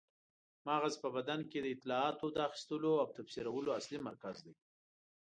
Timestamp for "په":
1.03-1.09